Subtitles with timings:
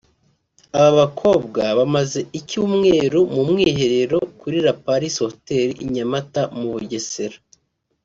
[0.79, 7.37] Aba bakobwa bamaze icyumweru mu mwiherero kuri La Palisse Hotel i Nyamata mu Bugesera